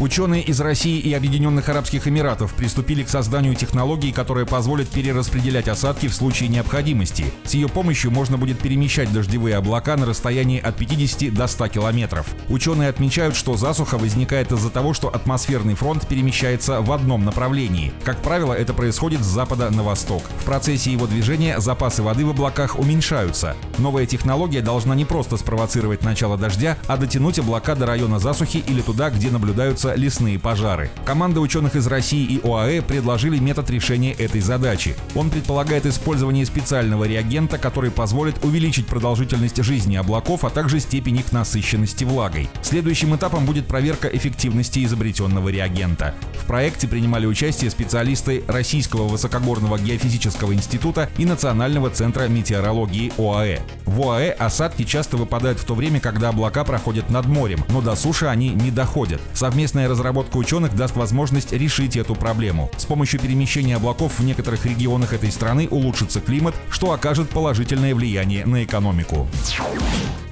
Ученые 0.00 0.42
из 0.42 0.60
России 0.60 1.00
и 1.00 1.12
Объединенных 1.12 1.68
Арабских 1.68 2.06
Эмиратов 2.06 2.54
приступили 2.54 3.02
к 3.02 3.08
созданию 3.08 3.56
технологии, 3.56 4.12
которая 4.12 4.44
позволит 4.44 4.88
перераспределять 4.88 5.66
осадки 5.66 6.06
в 6.06 6.14
случае 6.14 6.50
необходимости. 6.50 7.32
С 7.42 7.54
ее 7.54 7.68
помощью 7.68 8.12
можно 8.12 8.38
будет 8.38 8.60
перемещать 8.60 9.12
дождевые 9.12 9.56
облака 9.56 9.96
на 9.96 10.06
расстоянии 10.06 10.60
от 10.60 10.76
50 10.76 11.34
до 11.34 11.48
100 11.48 11.68
километров. 11.68 12.28
Ученые 12.48 12.90
отмечают, 12.90 13.34
что 13.34 13.56
засуха 13.56 13.98
возникает 13.98 14.52
из-за 14.52 14.70
того, 14.70 14.94
что 14.94 15.08
атмосферный 15.08 15.74
фронт 15.74 16.06
перемещается 16.06 16.80
в 16.80 16.92
одном 16.92 17.24
направлении. 17.24 17.92
Как 18.04 18.22
правило, 18.22 18.52
это 18.52 18.74
происходит 18.74 19.22
с 19.22 19.26
запада 19.26 19.68
на 19.70 19.82
восток. 19.82 20.22
В 20.38 20.44
процессе 20.44 20.92
его 20.92 21.08
движения 21.08 21.58
запасы 21.58 22.04
воды 22.04 22.24
в 22.24 22.30
облаках 22.30 22.78
уменьшаются. 22.78 23.56
Новая 23.78 24.06
технология 24.06 24.60
должна 24.60 24.94
не 24.94 25.04
просто 25.04 25.36
спровоцировать 25.36 26.04
начало 26.04 26.38
дождя, 26.38 26.78
а 26.86 26.96
дотянуть 26.96 27.40
облака 27.40 27.74
до 27.74 27.86
района 27.86 28.20
засухи 28.20 28.58
или 28.58 28.80
туда, 28.80 29.10
где 29.10 29.30
наблюдаются 29.30 29.87
начинаются 29.88 29.94
лесные 29.94 30.38
пожары. 30.38 30.90
Команда 31.04 31.40
ученых 31.40 31.76
из 31.76 31.86
России 31.86 32.24
и 32.24 32.40
ОАЭ 32.42 32.82
предложили 32.82 33.38
метод 33.38 33.70
решения 33.70 34.12
этой 34.12 34.40
задачи. 34.40 34.94
Он 35.14 35.30
предполагает 35.30 35.86
использование 35.86 36.44
специального 36.46 37.04
реагента, 37.04 37.58
который 37.58 37.90
позволит 37.90 38.44
увеличить 38.44 38.86
продолжительность 38.86 39.62
жизни 39.62 39.96
облаков, 39.96 40.44
а 40.44 40.50
также 40.50 40.80
степень 40.80 41.16
их 41.16 41.32
насыщенности 41.32 42.04
влагой. 42.04 42.48
Следующим 42.62 43.14
этапом 43.14 43.46
будет 43.46 43.66
проверка 43.66 44.08
эффективности 44.08 44.84
изобретенного 44.84 45.48
реагента. 45.48 46.14
В 46.42 46.46
проекте 46.46 46.88
принимали 46.88 47.26
участие 47.26 47.70
специалисты 47.70 48.42
Российского 48.48 49.08
высокогорного 49.08 49.78
геофизического 49.78 50.52
института 50.54 51.08
и 51.18 51.24
Национального 51.24 51.90
центра 51.90 52.28
метеорологии 52.28 53.12
ОАЭ. 53.18 53.60
В 53.86 54.02
ОАЭ 54.02 54.30
осадки 54.32 54.84
часто 54.84 55.16
выпадают 55.16 55.58
в 55.58 55.64
то 55.64 55.74
время, 55.74 56.00
когда 56.00 56.30
облака 56.30 56.64
проходят 56.64 57.10
над 57.10 57.26
морем, 57.26 57.64
но 57.68 57.80
до 57.80 57.94
суши 57.96 58.26
они 58.26 58.50
не 58.50 58.70
доходят. 58.70 59.20
Совместно 59.34 59.77
Совместная 59.78 59.96
разработка 59.96 60.36
ученых 60.38 60.74
даст 60.74 60.96
возможность 60.96 61.52
решить 61.52 61.96
эту 61.96 62.16
проблему. 62.16 62.68
С 62.76 62.84
помощью 62.84 63.20
перемещения 63.20 63.76
облаков 63.76 64.18
в 64.18 64.24
некоторых 64.24 64.66
регионах 64.66 65.12
этой 65.12 65.30
страны 65.30 65.68
улучшится 65.70 66.20
климат, 66.20 66.56
что 66.68 66.90
окажет 66.90 67.30
положительное 67.30 67.94
влияние 67.94 68.44
на 68.44 68.64
экономику. 68.64 69.28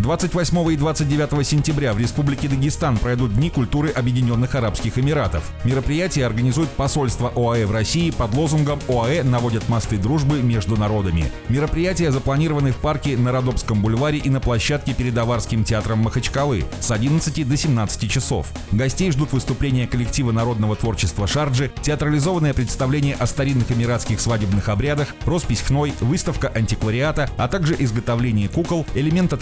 28 0.06 0.72
и 0.72 0.76
29 0.76 1.44
сентября 1.44 1.92
в 1.92 1.98
Республике 1.98 2.46
Дагестан 2.46 2.96
пройдут 2.96 3.34
Дни 3.34 3.50
культуры 3.50 3.90
Объединенных 3.90 4.54
Арабских 4.54 5.00
Эмиратов. 5.00 5.50
Мероприятие 5.64 6.26
организует 6.26 6.68
посольство 6.68 7.32
ОАЭ 7.34 7.66
в 7.66 7.72
России 7.72 8.12
под 8.12 8.32
лозунгом 8.34 8.78
«ОАЭ 8.86 9.24
наводят 9.24 9.68
мосты 9.68 9.96
дружбы 9.96 10.42
между 10.42 10.76
народами». 10.76 11.24
Мероприятия 11.48 12.12
запланированы 12.12 12.70
в 12.70 12.76
парке 12.76 13.16
на 13.16 13.32
Родопском 13.32 13.82
бульваре 13.82 14.18
и 14.18 14.30
на 14.30 14.38
площадке 14.38 14.94
перед 14.94 15.18
Аварским 15.18 15.64
театром 15.64 15.98
Махачкалы 15.98 16.62
с 16.78 16.88
11 16.92 17.48
до 17.48 17.56
17 17.56 18.08
часов. 18.08 18.46
Гостей 18.70 19.10
ждут 19.10 19.32
выступления 19.32 19.88
коллектива 19.88 20.30
народного 20.30 20.76
творчества 20.76 21.26
Шарджи, 21.26 21.72
театрализованное 21.82 22.54
представление 22.54 23.16
о 23.16 23.26
старинных 23.26 23.72
эмиратских 23.72 24.20
свадебных 24.20 24.68
обрядах, 24.68 25.08
роспись 25.24 25.62
хной, 25.62 25.94
выставка 26.00 26.46
антиквариата, 26.46 27.28
а 27.38 27.48
также 27.48 27.74
изготовление 27.76 28.48
кукол, 28.48 28.86
элемента 28.94 29.36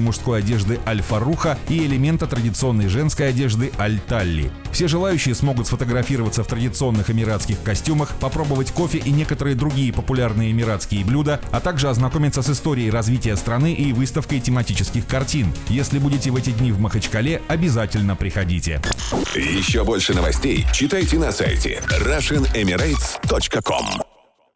традиционной 0.00 0.10
мужской 0.10 0.40
одежды 0.40 0.80
Аль-Фаруха 0.86 1.58
и 1.68 1.86
элемента 1.86 2.26
традиционной 2.26 2.88
женской 2.88 3.28
одежды 3.28 3.70
Аль-Талли. 3.78 4.50
Все 4.72 4.88
желающие 4.88 5.34
смогут 5.34 5.66
сфотографироваться 5.66 6.42
в 6.42 6.46
традиционных 6.46 7.10
эмиратских 7.10 7.62
костюмах, 7.62 8.10
попробовать 8.20 8.72
кофе 8.72 8.98
и 8.98 9.10
некоторые 9.10 9.56
другие 9.56 9.92
популярные 9.92 10.50
эмиратские 10.50 11.04
блюда, 11.04 11.40
а 11.52 11.60
также 11.60 11.88
ознакомиться 11.88 12.42
с 12.42 12.50
историей 12.50 12.90
развития 12.90 13.36
страны 13.36 13.74
и 13.74 13.92
выставкой 13.92 14.40
тематических 14.40 15.06
картин. 15.06 15.52
Если 15.68 15.98
будете 15.98 16.30
в 16.30 16.36
эти 16.36 16.50
дни 16.50 16.72
в 16.72 16.80
Махачкале, 16.80 17.42
обязательно 17.48 18.16
приходите. 18.16 18.80
Еще 19.34 19.84
больше 19.84 20.14
новостей 20.14 20.66
читайте 20.72 21.18
на 21.18 21.32
сайте 21.32 21.82
RussianEmirates.com 21.88 24.09